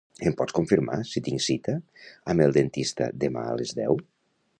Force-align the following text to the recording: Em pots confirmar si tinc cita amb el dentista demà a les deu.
Em 0.29 0.33
pots 0.37 0.53
confirmar 0.59 0.95
si 1.09 1.21
tinc 1.27 1.43
cita 1.47 1.75
amb 2.33 2.45
el 2.47 2.57
dentista 2.57 3.11
demà 3.25 3.45
a 3.51 3.53
les 3.61 3.75
deu. 3.81 4.01